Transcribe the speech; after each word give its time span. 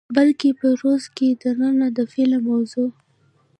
بلکې 0.15 0.49
په 0.59 0.67
روس 0.81 1.03
کښې 1.15 1.29
دننه 1.41 1.87
د 1.97 1.99
فلم 2.13 2.41
د 2.43 2.45
موضوع، 2.47 2.89